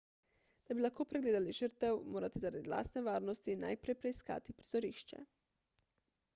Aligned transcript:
da 0.67 0.77
bi 0.77 0.83
lahko 0.85 1.05
pregledali 1.11 1.53
žrtev 1.57 1.99
morate 2.15 2.41
zaradi 2.45 2.73
lastne 2.73 3.05
varnosti 3.09 3.57
najprej 3.67 3.99
preiskati 4.01 4.59
prizorišče 4.63 5.25